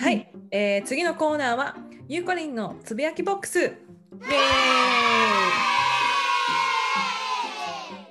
[0.00, 3.58] はい、えー次のコーナーはゆうこりんのつぶやきボックス。
[3.58, 3.74] イエーイ。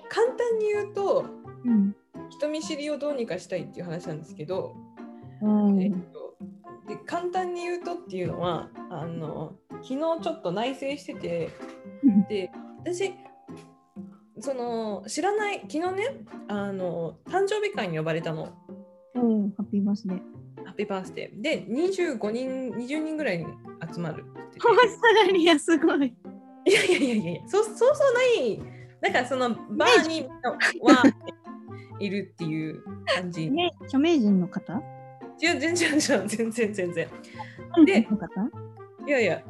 [0.09, 1.25] 簡単に言うと
[1.63, 1.95] うん。
[2.29, 4.75] 人見知りをどうにかしたいっていう話なんですけど、
[5.41, 5.81] うん。
[5.81, 6.35] えっと、
[6.89, 11.49] で簡単に言うとっていうのはあの昨日ちょっと内省してて
[12.27, 13.13] で私
[14.41, 16.17] その知らない昨日ね
[16.49, 18.54] あの誕生日会に呼ばれたの。
[19.15, 20.36] おーハッピーバースデー。
[20.78, 23.45] ピーバースデーで25人20人ぐらいに
[23.94, 26.16] 集まるって言っててオーストラリアすごい。
[26.66, 28.62] いやいやいやいやそうそうそうない
[29.02, 30.27] だからそのバーに
[30.82, 32.84] わーっているっていう
[33.16, 33.49] 感じ。
[33.49, 34.82] ね、著名人の方？
[35.40, 37.07] 全然違う全然全然。
[37.85, 38.07] で
[39.07, 39.44] いやいや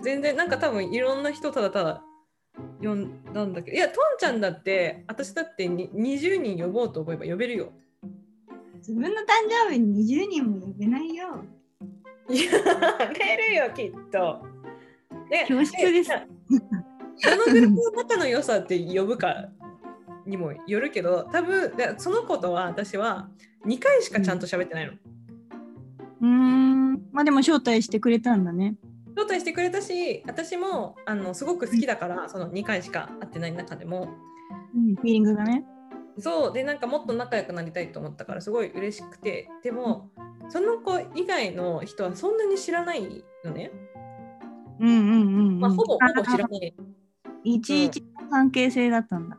[0.00, 2.02] 全然なんか多分いろんな人ただただ
[2.82, 7.72] 呼んだんだけどいやトンちゃんだって私だってに20人呼ぼうと思えば呼べるよ。
[8.82, 9.14] 自分の誕
[9.48, 11.44] 生日に20人も呼べないよ。
[12.28, 12.52] いや
[13.06, 14.44] 呼べるよきっと。
[15.30, 19.48] で教室ですどのグループの仲の良さって呼ぶか
[20.26, 23.28] にもよるけど多分でその子とは私は
[23.66, 24.92] 2回しかちゃんと喋ってないの。
[24.92, 26.92] うーん。
[27.12, 28.74] まあでも招待してくれたんだね。
[29.14, 34.08] 招待してくれたし私もあのすごく好きだからその2回しか会ってない中でも
[34.74, 35.64] うん、フィーリングがね。
[36.18, 40.10] そうでなんかもっと仲良くなりたいと思ったからすごい嬉しくてでも
[40.48, 43.70] その子以外の人はそんなに知らないのね、
[44.80, 45.60] うんうんうん、うん。
[45.60, 46.74] まあ、ほぼほぼ知らあない
[47.44, 49.38] いちいちの関係性だったんだ。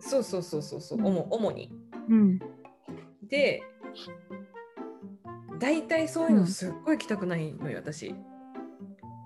[0.00, 1.72] そうそうそうそうそう主主に
[2.08, 2.38] うん。
[3.28, 3.62] で
[5.58, 8.14] 大体そういうのすっごい来たくないのよ私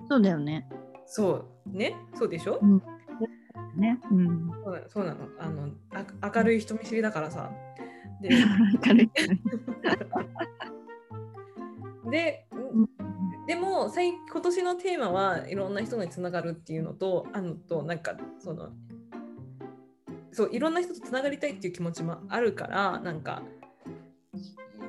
[0.08, 0.68] そうだよね。
[1.06, 2.58] そうねそうでしょ、ね。
[2.62, 2.82] うん。
[4.08, 5.28] そうなのそうなの。
[5.38, 5.70] あの
[6.20, 7.50] あ明るい人見知りだからさ。
[8.20, 8.30] で。
[12.10, 12.88] でうん。
[13.46, 18.70] でも最今年のテーマはいろんな人につながるっていうのとあのとなんかその
[20.30, 23.42] そういろんな人とつながりたいっていう気持ちもあるからなんか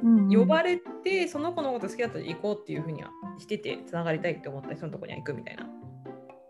[0.04, 0.30] うんうん。
[0.30, 3.10] 呼ばれてその子のこと好きだったら行こうっていうふうには
[3.40, 5.68] しててつながりたいって思った人のとこには行くみたいな。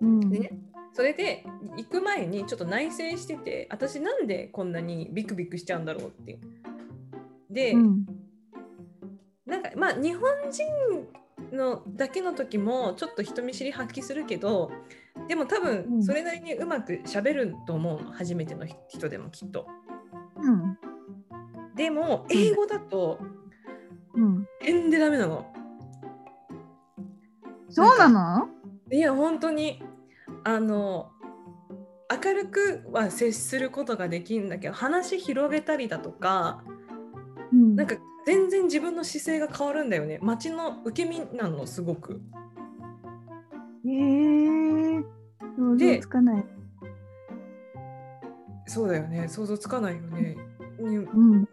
[0.01, 0.29] うん。
[0.29, 0.51] でね
[0.93, 1.45] それで
[1.75, 6.39] 行く前にちょっと内省してて私なんでこんなにビクビクしちゃうんだろうって。
[7.49, 8.05] で、うん
[9.45, 14.71] なんかまあ日本人のだけの時もちょっと人見知り発揮するけど
[15.27, 19.67] でも多うん分それなりにうまくしゃべると思うの初めての人でもきっと。
[20.37, 20.77] うん
[21.75, 23.19] でも英語だと
[24.13, 24.47] うん。
[24.59, 25.51] 変でダメなの。
[27.69, 28.47] そうなの？
[28.91, 29.81] いや本当に
[30.43, 31.11] あの
[32.23, 36.63] 明るくは接することができるんだけど話広げたりだとか
[37.53, 37.75] うん。
[37.75, 37.95] なんか
[38.25, 40.19] 全然自分の姿勢が変わるんだよね。
[40.21, 42.21] 街の受け身なのすごく。
[43.85, 45.03] えー、
[45.57, 46.45] 想で像つかない。
[48.65, 49.27] そうだよね。
[49.27, 50.21] 想像つかないよね。
[50.21, 50.37] ね。
[50.79, 51.43] うん。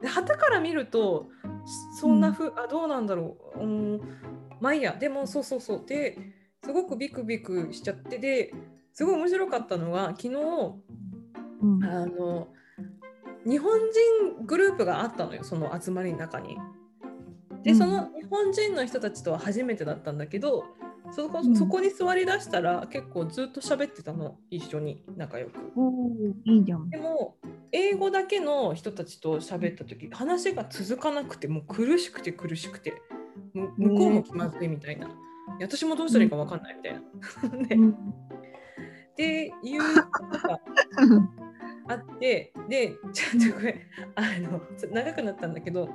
[0.00, 1.28] で旗から見ると
[2.00, 4.00] そんなふう、あどうなんだろう、うん、
[4.60, 4.96] まあいいや。
[4.98, 5.82] でもそうそうそう。
[5.86, 6.18] で
[6.64, 8.52] すごくビクビクしちゃってで
[8.92, 10.28] すごい面白かったのが昨日
[11.62, 12.48] うんあの
[13.46, 13.78] 日本
[14.36, 16.56] 人グループがあったのよその集まりの中に。
[17.62, 20.64] で、うんその日本人の人たちとは初めてだったんだけど
[21.12, 25.60] そこ,、うんそこに座りだしたら結構ずっと喋ってたの一緒に仲良く。
[26.44, 26.88] いいじゃん。
[26.88, 27.36] でも
[27.72, 33.02] 英語だけの人たちと喋った時話が続かなくてもう苦しくて苦しくて
[33.52, 35.08] む向こうも気まずいみたいな、
[35.60, 37.00] 私もどうしたらいいか分かんないみたいな。
[37.68, 37.90] でうん。
[37.90, 37.94] っ
[39.16, 40.60] ていうのが
[41.86, 44.60] あってでちょっとこれあの
[44.90, 45.88] 長くなったんだけど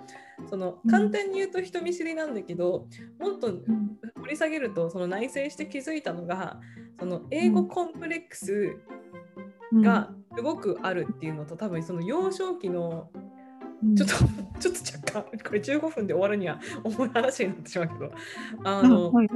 [0.49, 0.89] そのうん。
[0.91, 2.87] 簡単に言うと人見知りなんだけど
[3.19, 3.51] もっと
[4.19, 6.61] 掘り下げるとその内省して気づいたのが
[6.99, 8.77] その英語コンプレックス
[9.73, 13.09] がすごくあるっていうのと多分その幼少期の
[13.83, 13.95] うん。
[13.95, 14.15] ちょっと
[14.59, 14.79] ちょっと
[15.13, 18.11] 若干これ15分で終わるには重い話になってしまうけど
[18.63, 19.29] あうんの、はい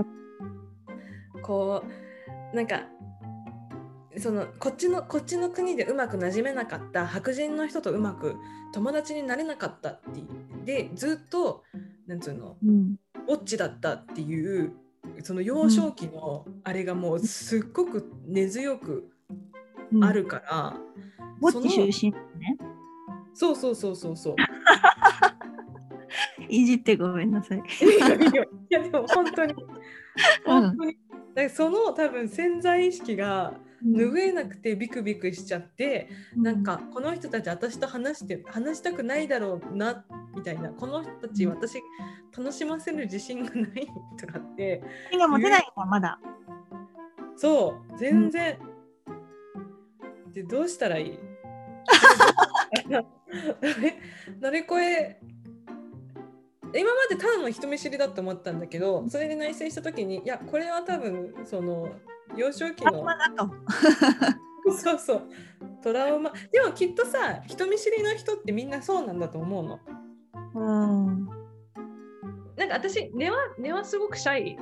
[1.41, 1.83] こ
[2.53, 2.83] うなんか
[4.17, 8.35] そのこっちのこっちの国でうまくなじめなかった白人の人とうまく
[8.73, 10.21] 友達になれなかったって
[10.63, 11.63] でずっと
[12.07, 12.95] なんつうのうん
[13.27, 14.73] ウォッチだったっていう
[15.23, 19.09] その幼少期のあれがもうすっごく根強く
[19.91, 20.77] うんあるから、
[21.39, 22.57] ぼっち出身ね。
[23.33, 24.35] そうそうそうそうそう。
[26.53, 27.57] いじってごめんなさい。
[27.57, 27.61] い
[28.69, 29.55] やでも本当に。
[30.45, 30.97] 本当に。
[31.33, 33.53] だからその多分潜在意識が
[33.83, 40.05] 拭えなくてビクビクしちゃって、なんかこの人たち私と話して話したくないだろうな
[40.35, 40.69] みたいな。
[40.69, 41.81] この人たち私
[42.37, 44.83] 楽しませる自信がないとかって。
[45.09, 46.19] 手が持てないんだまだ。
[47.35, 47.97] そう。
[47.97, 48.59] 全然、
[50.33, 51.19] でどうしたらいい？
[54.39, 55.19] 乗り越え
[56.79, 61.89] 今までただの人見知りだと思ったんだけどそれで内省した時にいやこれは多分その
[62.35, 63.49] 幼少期あのまだと。
[64.71, 65.21] そうそう
[65.83, 69.79] トラウマでもきっとさ人見知りの人ってみんなそうなんだと思うの
[70.55, 70.59] う
[71.01, 71.25] ん。
[72.55, 74.57] なんか私根は根はすごくシャイ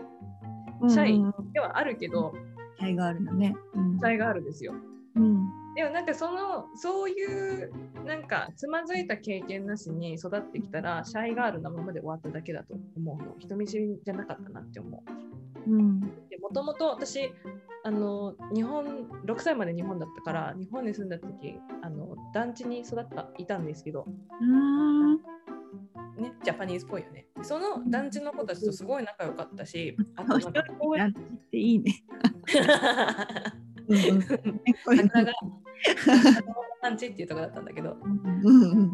[0.82, 2.34] うんシャイうんではあるけど
[2.80, 3.56] シャイがあるんだね。
[3.76, 4.74] うんシャイがあるんですよ
[5.16, 5.61] うん。
[5.82, 7.72] でもなんかそのそういう
[8.06, 13.36] なんかつまずいた経験なしに育ってきたらシャイガールなままで終わっただけだと思うの。
[13.40, 15.04] 人見知りじゃなかったなって思
[15.68, 15.72] う。
[15.72, 16.00] うん。
[16.30, 17.32] でもともと私
[17.84, 24.06] あの日本6歳まで日本だったから日本に住んだ時あの団地に育ったいたんですけど。
[24.40, 25.16] うん。
[25.16, 27.26] ねジャパニーズっぽいよね。
[27.42, 32.04] その団地の子たちとすごい仲良かったしあとなんか公園いなっていいね。
[33.90, 34.22] うん
[36.06, 36.44] 桜が
[36.82, 38.92] 団地っていうところだったんだけどうんうん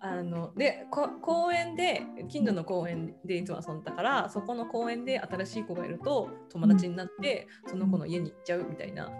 [0.00, 9.10] あのでこ公園で近所の公園でいつも遊んだからそこの公園で新しい子がいると友達になって、その子の家に行っちゃうみたいな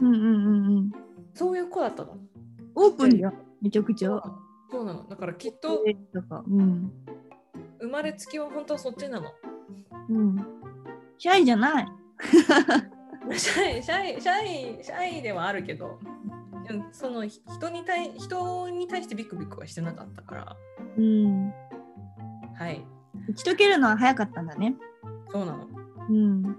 [0.00, 0.92] うんうんうんうん。
[1.34, 2.18] そういう子だったの。
[2.74, 3.34] オープンじゃん。
[3.62, 4.22] めちゃくちゃ。
[4.70, 5.82] そうなのだからきっと
[6.12, 6.44] とか。
[6.46, 6.92] うん。
[7.80, 9.32] 生まれつきは本当はそっちなの。
[10.08, 10.36] うん。
[11.18, 11.86] シャイじゃない。
[13.36, 15.98] シャイシャイシャイシャイではあるけど
[16.92, 20.56] その人に対人に対してビクビクはしてなかったから
[20.96, 21.52] うん。
[22.56, 22.84] はい
[23.28, 24.76] 打ち解けるのは早かったんだね。
[25.30, 25.66] そうなの。
[26.10, 26.56] うん。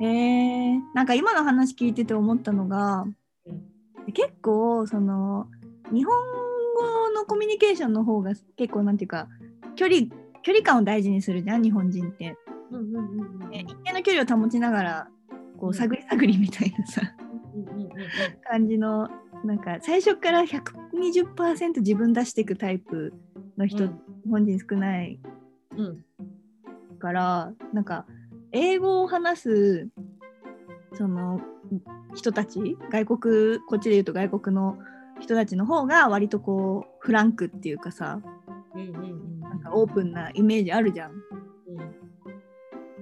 [0.00, 0.80] へえ。
[0.92, 3.06] なんか今の話聞いてて思ったのが、
[3.46, 3.64] うん
[4.12, 5.46] 結構その
[5.90, 6.14] 日本
[6.76, 9.28] 語のコミュニケーションの方が結構なんていうか
[9.76, 10.08] 距離
[10.42, 12.36] 距離感を大事にするじゃん日本人って。
[12.70, 15.08] うんうんうんうんで一定の距離を保ちながら
[15.64, 15.74] こううん。
[15.74, 17.00] 探り探りみたいなさ
[18.50, 19.08] 感じの
[19.44, 23.12] なんか最初から120%自分出していくタイプ
[23.56, 23.90] の人、うん。
[24.24, 25.18] 日本人少ない
[25.76, 26.04] うん。
[26.98, 28.06] からなんか
[28.52, 29.88] 英語を話す
[30.94, 31.40] その
[32.14, 34.78] 人たち外国こっちで言うと外国の
[35.20, 38.20] 人たちの方が割とこうフランクっていうかさ
[38.74, 39.40] うんうんうん。
[39.40, 41.12] なんかオープンなイメージあるじゃん。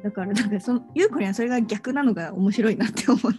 [0.02, 3.30] うんだからなんかそのゆうこにはそれが逆なのが面白いなって思った。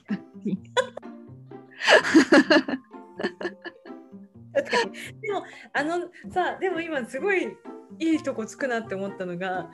[4.53, 5.43] 確かにでも
[5.73, 7.57] あのさでも今すごい
[7.99, 9.69] いいとこつくなって思ったのが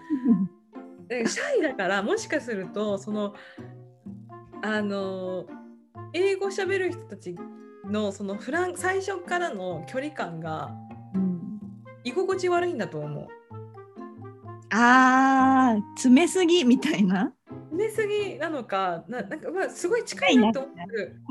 [1.09, 3.33] えシャイだからもしかするとその
[4.63, 5.45] あの
[6.13, 7.35] 英語喋る人たち
[7.85, 10.71] のそのフラン最初からの距離感が
[11.13, 11.59] うん
[12.03, 13.27] 居心地悪いんだと思う。
[14.71, 17.33] あー詰めすぎみたいな？
[17.71, 21.21] 埋めすぎなのかななんかまあすごい近いなと思ってる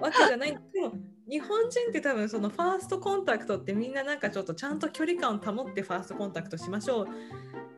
[0.00, 0.92] わけじゃないでも
[1.28, 7.06] 日本人って多分そのファーストコンタクトってみんななんかちょっとちゃんと距離感を保ってファーストコンタクトしましょう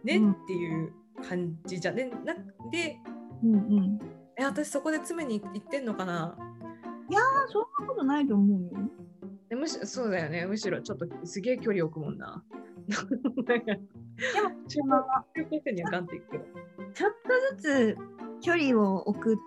[0.05, 0.93] ねうんっていう
[1.29, 1.97] 感じじゃん。
[1.97, 2.35] でな
[2.71, 2.97] で
[3.43, 3.99] うんうん。
[4.37, 6.37] え私そこで詰めに行ってんのかな？
[6.37, 6.37] あ
[7.49, 8.71] そんなことないと思うよ。
[9.49, 12.45] でむしそうだよねむしろちょっとすげえ距離置くもんな。
[14.35, 14.81] でも中
[15.45, 16.45] 高校生にはガンっていくけど。
[16.95, 17.13] ちょっ
[17.53, 17.97] とずつ
[18.41, 19.39] 距離を置く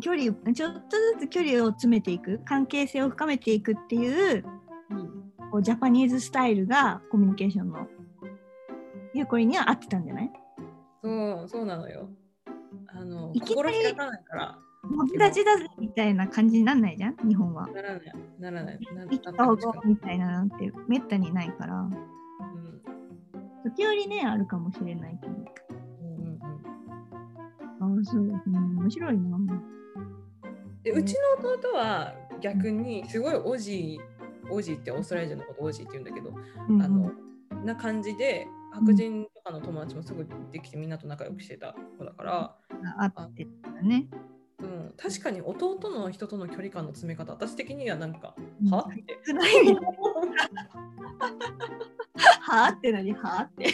[0.00, 4.44] 距離ちょっとずつ距離を詰めていく関係性を深めていくっていう
[4.90, 7.86] うんこうジャパニーズスタイルがコミュニケーションの
[9.14, 10.30] ゆうこりには合ってたんじゃない？
[11.02, 11.08] そ
[11.44, 12.10] うそうなのよ。
[12.88, 17.16] あのいきなり心開かないから友達だぜみたいな感じになんないじゃん？
[17.26, 17.66] 日本は。
[17.68, 18.02] ならない
[18.38, 18.78] ならない。
[18.94, 21.90] な意気投合みたいななんてめったにないからうん
[23.64, 25.32] 時折ねあるかもしれないけど。
[25.32, 26.38] うんうんうん
[27.80, 29.38] ああそう、うん、面白いな。
[30.82, 36.34] でうちの弟は逆にすごいオジーオジーってオーストラリア人のことオジーって言うんだけど、
[36.68, 37.12] うんあの
[37.64, 42.56] な感じで白人とかの友達もすぐできてみんなと仲良くしてた子だから、
[42.98, 44.06] あってたね。
[44.60, 48.88] うん、確かに弟の人との距離感の詰め方私的にはなんか、うんは？
[48.90, 49.80] って少ないみたいな。
[52.48, 53.64] はあって何はあって。
[53.64, 53.70] こ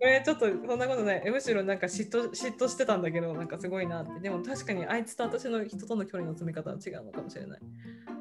[0.00, 1.22] れちょっとそんなことない。
[1.24, 4.20] えむしろなんか嫉妬嫉妬してたんだけどなんかすごいなって。
[4.20, 7.60] でも確かにあいつと私の人との距離の詰め方は違うのかもしれない。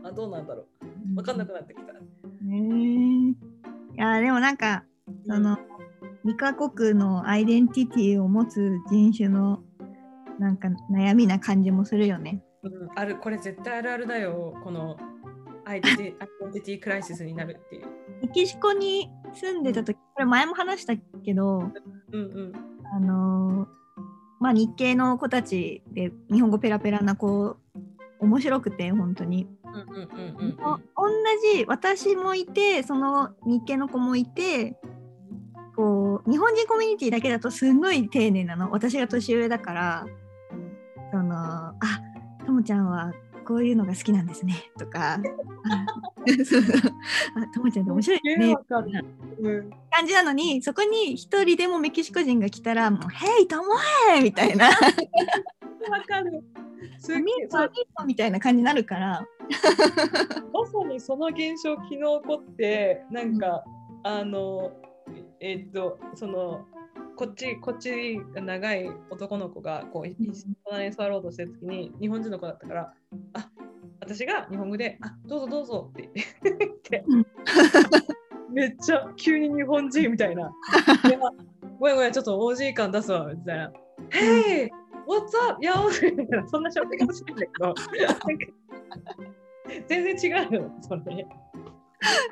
[0.03, 1.15] あどうなんだろう。
[1.15, 1.99] 分かんなくなってきた、ね
[2.51, 3.95] え。
[3.95, 4.83] いやでもなんか
[5.25, 5.57] その、
[6.25, 9.63] 2カ国のアイデンティティを持つ人種の
[10.37, 12.41] なんか悩みな感じもするよね。
[12.63, 13.17] うん、ある。
[13.17, 14.53] これ絶対あるあるだよ。
[14.63, 14.97] この
[15.65, 17.98] アイデンティアイデンティティクライシスになるっていう。
[18.21, 21.71] メキシコに住んでた時これ前も話したけど
[22.11, 22.53] うんうん
[22.93, 23.67] あの
[24.39, 27.57] まあ日系の子たちで日本語ペラペラな子
[28.19, 30.79] 面白くて本当に、同
[31.55, 34.75] じ私もいてその日系の子もいて
[35.75, 38.71] こう日本人コミュニティだけだとすんごい丁寧なの。
[38.71, 40.05] 私が年上だから
[41.11, 41.75] そのあ
[42.45, 43.13] ともちゃんは
[43.49, 44.53] こういうのが好きなんですね。
[44.77, 45.15] とか。
[45.15, 45.19] あ
[47.51, 48.53] ともちゃんって面白いね。
[48.53, 49.03] わかる。
[49.41, 49.69] うん。
[49.89, 53.73] 感じなのにそこに一人でもメキシコ人が来たら「もうヘイとも
[54.15, 54.67] へ!」みたいな。
[54.67, 54.71] わ
[56.07, 56.43] かる。
[56.99, 59.25] す「っげミートえそうミート」みたいな感じになるから。
[60.53, 63.63] まさにその現象昨日起こってなんか、
[64.03, 64.73] あの
[65.39, 66.67] えっとその
[67.19, 70.15] こっちこっちが長い男の子がこうい
[70.63, 72.93] 隣に座ろうとしてる時に日本人の子だったから
[73.33, 73.49] あ
[73.99, 77.03] 私が日本語で「あどうぞどうぞ」って言って。
[77.05, 77.27] うん。
[78.55, 80.49] めっちゃ急に日本人みたいな
[81.09, 81.19] 「いや
[81.77, 83.73] ごめんごめんちょっと OG 感出すわ」みたいな
[84.11, 84.69] 「Hey!
[85.05, 85.89] What's up, yo?
[86.15, 86.47] みたいな。
[86.47, 87.75] そんな喋り方してんだけど
[89.87, 91.27] 全然違うよそれ。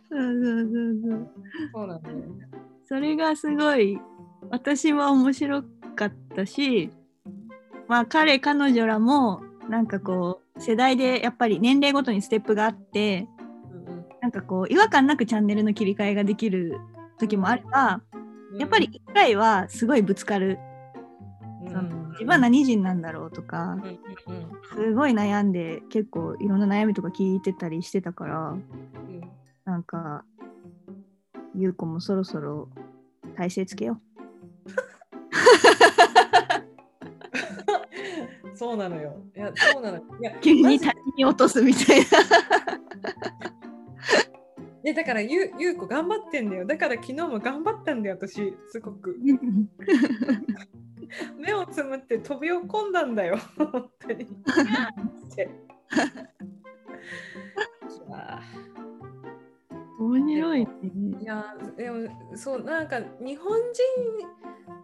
[0.10, 1.30] そうそうそうそう。
[1.74, 2.48] そうなんだよね。
[2.86, 4.00] それがすごい
[4.50, 5.64] 私は面白
[5.96, 6.90] かったし
[7.88, 13.28] まあ彼彼女らもなんかこう世代でやっぱり年齢ごとにステップがあって
[13.72, 16.78] うんなんかこう違和感なくチャンネルの切り替えができる
[17.20, 18.02] 時もあれば
[18.52, 18.60] うん。
[18.60, 20.58] やっぱり一回はすごいぶつかる。
[21.62, 23.78] うんその自分は何人なんだろうとか
[24.74, 28.64] すごい悩んで結構いろんな悩みとか聞いてたりしてたからうん。
[29.66, 30.24] なんか
[31.56, 32.70] ゆう子もそろそろ
[33.36, 34.00] 体勢つけよ
[38.56, 39.22] そうなのよ。
[39.36, 39.98] いや、そうなの。
[39.98, 42.06] いやう急にマジ他人に落とすみたいな。
[44.84, 46.66] でだからゆゆうこ頑張ってんだよ。
[46.66, 49.18] だから昨日も頑張ったんだよ、私、すごく。
[51.38, 54.28] 目をつむって飛び込んだんだよ、本当に。
[60.00, 60.72] 面白いね。
[61.22, 63.64] いやでもそうなんか日本人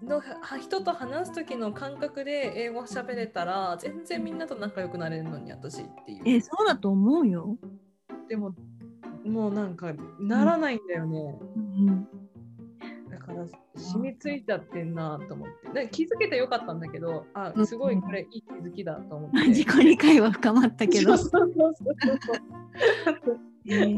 [0.03, 6.21] のは人と話す時の感覚で英語喋れたら全然みんなと仲良くなれるのに私っていう。
[6.25, 7.57] え、そうだと思うよ。
[8.27, 8.53] でも
[9.25, 11.39] もうなんかならないんだよね。
[11.55, 12.07] うん
[13.09, 13.45] だから
[13.75, 15.67] 染みついちゃってんなと思って。
[15.67, 19.37] なんか気づけてよかったんだけど、あすごいこれいい気づきだと思って。
[19.39, 21.17] うん、自己理解は深まったけど。
[21.17, 23.97] そうそうそうそう えー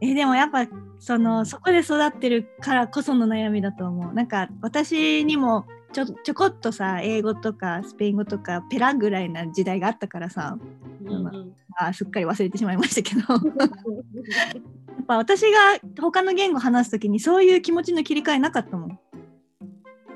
[0.00, 0.66] えでもやっぱ
[0.98, 4.14] そのそこで育ってるからこその悩みだと思う。
[4.14, 10.58] なんか私にもちょちょこっとさ英語とかスペイン語とかペラぐらいな時代があったからさ。
[11.04, 11.52] うんうん。
[11.78, 13.20] あすっかり忘れてしまいましたけど。
[13.34, 15.58] やっぱ私が
[16.00, 18.90] 他の言語話す時にそういう気持ちの切り替えなかったもん。
[18.90, 18.98] い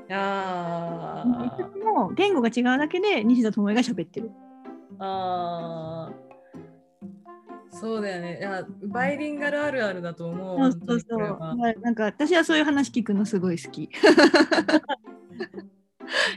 [0.07, 4.31] やーもう言語が違うだけで西田智恵が喋ってる。
[4.99, 6.10] あー
[7.71, 8.37] そうだよね。
[8.39, 10.71] いやバイリンガルあるあるだと思う。
[10.71, 11.19] そうそうそう。
[11.21, 13.89] はまあなんか私はそういう話聞くのすごい好き。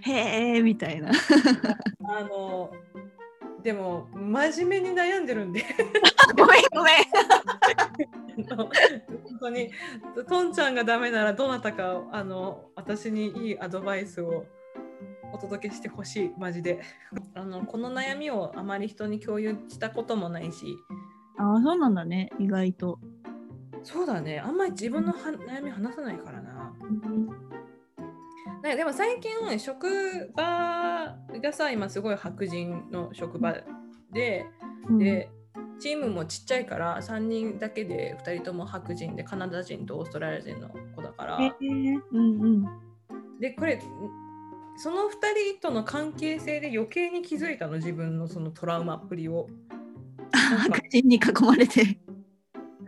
[0.03, 1.11] へえみたいな。
[2.09, 2.71] あの
[3.63, 5.65] でも真面目に悩んでるんで
[6.37, 7.05] ごめんごめん。
[8.49, 8.69] 本
[9.41, 9.71] 当に
[10.29, 14.45] とんちゃんがダメならどなたかあの私にいいアドバイスを
[15.33, 16.81] お届けしてほしいマジで
[17.35, 20.77] あのこの悩みをあまり人に共有したこともないし
[21.37, 22.99] ああそうなんだね意外と。
[23.83, 26.73] そうだねあんまり自分のは悩み話さないからな
[28.63, 33.55] ねでも最近職場がさ今すごい白人の職場
[34.13, 34.47] で、
[34.89, 35.31] うんで
[35.81, 42.65] チームもちっちゃいから3人だけで2人とも白人でカナダ人とオーストラリア人の子だから、へえうんうん。
[43.41, 43.83] でこれ
[44.77, 45.09] その2
[45.59, 49.49] 人との関係性で余計に気づいたの自分のそのトラウマっぷりを。
[50.33, 51.99] 白人に囲まれて。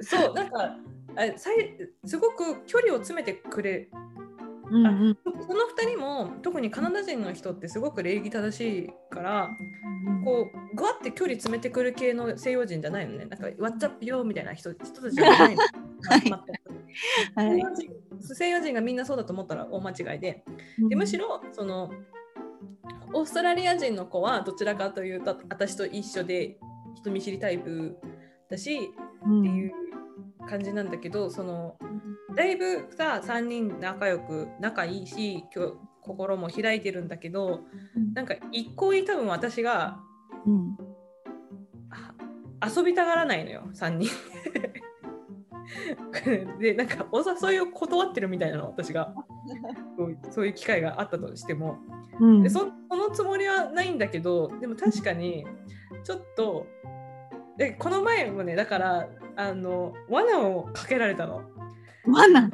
[0.00, 0.76] そうなんか
[1.16, 1.74] あさい
[2.04, 3.88] すごく距離を詰めてくれ
[4.70, 5.18] うんうん。
[5.24, 9.50] その2人も特にカナダ人の人ってすごく礼儀正しいから
[10.24, 13.26] こうぐわって距離詰めてくる系の西洋人じゃないのね。
[13.26, 15.62] なんか「What's up yo」みたいな人人たちじゃないの。
[17.34, 17.50] はい。
[17.50, 20.44] 西洋人西洋人がみんなそうだと思ったら大間違いで。
[20.88, 21.92] でむしろその
[23.12, 26.58] オーストラリア人の子はどちらかというと私と一緒で
[26.96, 27.96] 人見知りタイプ
[28.50, 28.90] だし
[29.24, 29.40] うん。
[29.40, 29.72] っていう
[30.48, 31.76] 感じなんだけどその
[32.34, 35.72] だいぶさ3人仲良く仲いいし今日
[36.02, 37.60] 心も開いてるんだけど
[38.14, 39.98] なんか一向に多分私が
[40.46, 40.76] うん。
[42.64, 44.10] 遊びたがらないのよ3人。
[46.58, 49.14] でなんかお誘いを断ってるみたいなの私が。
[50.30, 51.78] そういう機会があったとしても。
[52.20, 52.42] うん。
[52.42, 55.46] でそそのつもりはないんだけどでも確かに
[56.04, 56.66] ちょっと
[57.56, 61.42] でこの前もねだからあの罠をかけられたの。
[62.06, 62.50] 罠？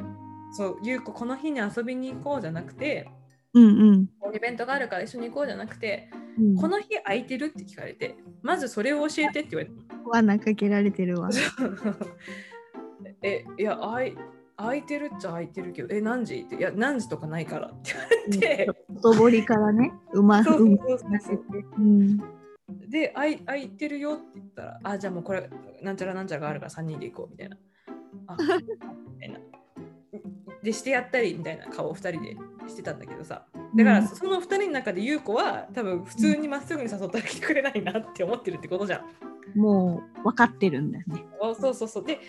[0.55, 3.09] そうゆう子この日に遊びに行こうじゃなくて
[3.53, 4.35] うんうん。
[4.35, 6.55] イベントがあるから一緒に行こうじゃなくてうん。
[6.55, 10.09] この日空いてるって聞かれてまずそれを教えてって言われたの。
[10.09, 11.29] 罠かけられてるわ。
[13.21, 14.15] えいやあい
[14.57, 16.41] 空いてるっちゃ空いてるけどえ何時？
[16.41, 17.93] っていや何時とかないからって
[18.39, 18.71] 言われて。
[19.01, 21.41] 外堀からね、うまそうそうそうそう。
[21.79, 22.19] うん
[22.89, 25.49] で空い空いてるよって言ったらあじゃあもうこれ
[25.81, 27.57] なんちゃらなんちゃらがあるから3人で行こうみたいな。
[28.27, 29.39] あ みたいな。
[30.63, 32.37] でしてやったりみたいな顔を2人で
[32.69, 33.45] してたんだけどさ。
[33.75, 39.03] だからその2人の中で優子は多分普通にまっすぐに誘ったら来てくれないなって思ってるってことじゃ
[39.55, 39.59] ん。
[39.59, 41.25] もう分かってるんだよね。
[41.41, 42.03] あそうそうそう。
[42.05, 42.19] で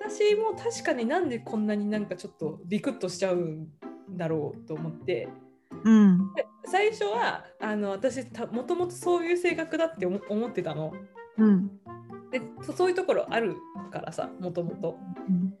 [0.00, 3.68] 私も確かになんでこんなになんかちょっとビクッとしちゃうん
[4.10, 5.28] だろうと思って
[5.84, 6.34] うん。
[6.34, 10.92] で最初はあの私たもともとそういう性格だって思思ってたの
[11.36, 11.68] うん。
[12.30, 13.56] でそそういうところある
[13.90, 14.98] からさもともと。
[15.28, 15.54] うん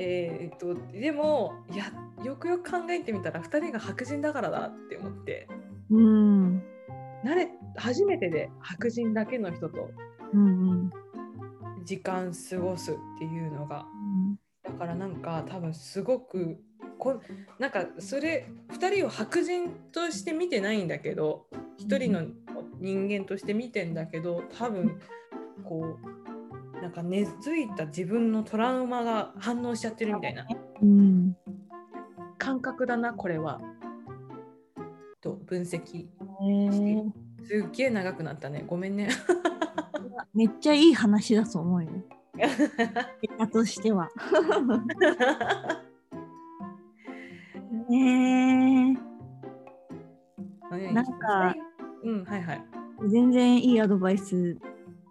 [0.00, 1.86] えーっとでもいや
[2.24, 5.48] よくよく考えてみたら2人が白人だからだって思って
[5.90, 6.62] うん。
[7.24, 9.90] 慣れ初めてで白人だけの人と
[10.32, 10.90] うん。
[11.84, 13.86] 時間過ごすっていうのが
[14.62, 16.58] だからなんか多分すごく
[16.98, 17.20] こ
[17.58, 21.46] なんかそれ2人を白人として見てないんだけど
[21.80, 22.22] 1人の
[22.80, 25.00] 人間として見てんだけど多分
[25.64, 30.46] こうなんか根付いた自分のトラウマが反応しちゃってるみたいな
[30.82, 31.36] うん。
[32.38, 33.60] 感覚だなこれは。
[35.20, 36.06] と分析
[37.44, 39.08] すっげえ長くなったねごめんね。
[40.34, 41.90] めっちゃいい話だと思うよ。
[43.38, 44.08] だとしては。
[47.88, 48.98] ね
[50.92, 51.54] なんか
[52.04, 52.64] うんはいはい。
[53.04, 54.58] え全然いいアドバイス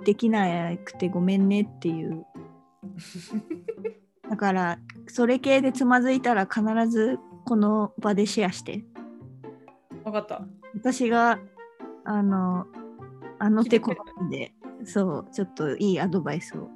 [0.06, 2.26] できなくてごめんねっていう。
[4.30, 8.86] だからそれ系でつまずいたら必ずこの場でシェアして。
[10.04, 10.46] 分かった。
[10.74, 11.40] 私が
[12.06, 12.68] あの
[13.40, 16.70] あの手この手でそうちょっといいアドバイスを。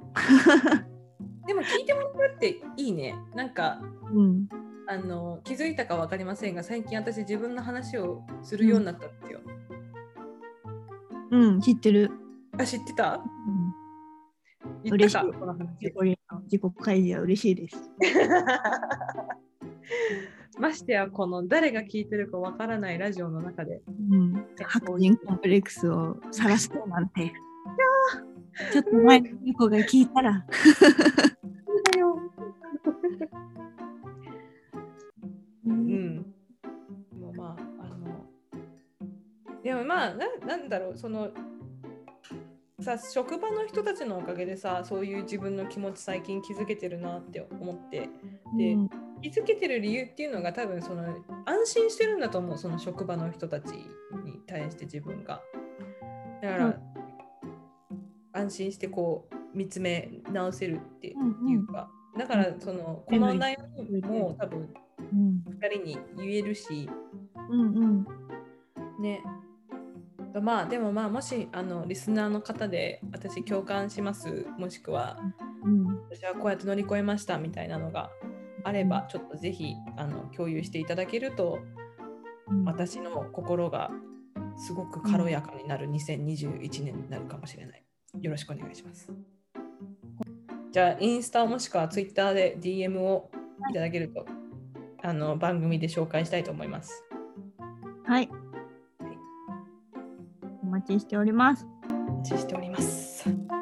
[1.46, 3.14] でも聞いてもらうっていいね。
[3.34, 3.80] なんか
[4.12, 4.48] うん。
[4.92, 9.40] あの気づいたか分かりませんが最近私自分の話をするようになったんですよ。
[11.30, 12.10] うん、知ってる。
[12.58, 13.22] あ知ってた？
[14.64, 15.20] うん、言った？
[15.20, 15.66] か嬉しいこの話
[16.44, 17.90] 自己開示は嬉しいです。
[20.60, 27.32] ましてやこの誰が聞いてるか分からないラジオの中でうん、白人コンプレックスを晒すとなんて。
[28.70, 30.44] ちょっと前の子が聞いたら。
[39.62, 41.30] でもまあ、ななんだろう、その、
[42.80, 48.08] さ、職場の人たちのおかげでさ、そういう自分の気持ち最近気づけてるなって思って、
[48.56, 48.90] でうん。
[49.22, 51.04] 気づけてる理由っていうのが多分その
[51.46, 55.40] 安心してるんだと思う、その職場の人たちに対して自分が。
[56.42, 56.74] だから、うん。
[58.32, 63.56] 安心してこう見つめ直せるってうんいうか、だからそのこの悩
[63.88, 65.44] みも多分うん。
[65.60, 66.90] 2人に言えるし。
[67.48, 68.06] うんうん。
[69.00, 69.22] ね
[70.40, 75.18] まあでもまあもしあのリスナーの方で私共感しますもしくは
[75.64, 78.10] うん私はこうやって乗り越えましたみたいなのが
[78.64, 81.58] あればちょっとぜひあの共有していただけると
[82.48, 83.90] うん私の心が
[84.56, 87.82] すごく軽やかになる2021年になるかもしれない。
[88.20, 89.10] よろしくお願いします。
[90.70, 93.30] じゃあインスタもしくはツイッターで DM を
[93.70, 94.26] いただけると
[95.02, 97.04] あの番組で紹介したいと思います。
[98.04, 98.41] はい。
[100.82, 101.66] 待ちしております。
[101.88, 103.61] お待ちしております。